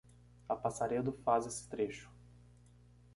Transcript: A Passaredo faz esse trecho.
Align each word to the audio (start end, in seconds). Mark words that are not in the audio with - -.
A 0.49 0.55
Passaredo 0.55 1.11
faz 1.23 1.45
esse 1.45 1.69
trecho. 1.69 2.09